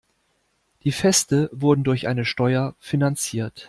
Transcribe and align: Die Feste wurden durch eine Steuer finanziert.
Die 0.83 0.91
Feste 0.93 1.47
wurden 1.53 1.83
durch 1.83 2.07
eine 2.07 2.25
Steuer 2.25 2.73
finanziert. 2.79 3.59